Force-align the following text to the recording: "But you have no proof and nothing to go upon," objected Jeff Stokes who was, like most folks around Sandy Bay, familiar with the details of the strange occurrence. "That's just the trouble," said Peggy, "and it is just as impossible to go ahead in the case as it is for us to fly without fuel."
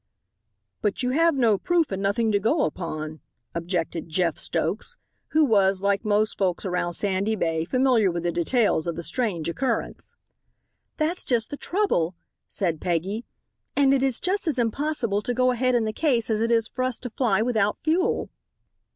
"But 0.81 1.03
you 1.03 1.11
have 1.11 1.35
no 1.37 1.59
proof 1.59 1.91
and 1.91 2.01
nothing 2.01 2.31
to 2.31 2.39
go 2.39 2.63
upon," 2.63 3.21
objected 3.53 4.09
Jeff 4.09 4.39
Stokes 4.39 4.97
who 5.27 5.45
was, 5.45 5.83
like 5.83 6.03
most 6.03 6.39
folks 6.39 6.65
around 6.65 6.93
Sandy 6.93 7.35
Bay, 7.35 7.65
familiar 7.65 8.09
with 8.09 8.23
the 8.23 8.31
details 8.31 8.87
of 8.87 8.95
the 8.95 9.03
strange 9.03 9.47
occurrence. 9.47 10.15
"That's 10.97 11.23
just 11.23 11.51
the 11.51 11.55
trouble," 11.57 12.15
said 12.47 12.81
Peggy, 12.81 13.25
"and 13.75 13.93
it 13.93 14.01
is 14.01 14.19
just 14.19 14.47
as 14.47 14.57
impossible 14.57 15.21
to 15.21 15.35
go 15.35 15.51
ahead 15.51 15.75
in 15.75 15.85
the 15.85 15.93
case 15.93 16.31
as 16.31 16.39
it 16.39 16.49
is 16.49 16.67
for 16.67 16.81
us 16.81 16.97
to 16.97 17.09
fly 17.11 17.43
without 17.43 17.77
fuel." 17.77 18.31